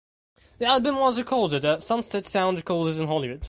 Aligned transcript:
The 0.57 0.65
album 0.65 0.95
was 0.95 1.19
recorded 1.19 1.63
at 1.63 1.83
Sunset 1.83 2.25
Sound 2.25 2.57
Recorders 2.57 2.97
in 2.97 3.05
Hollywood. 3.05 3.39